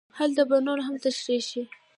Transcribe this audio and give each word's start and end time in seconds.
هلته 0.19 0.41
به 0.49 0.57
نور 0.65 0.79
هم 0.85 0.95
تشرېح 1.05 1.41
شي. 1.49 1.63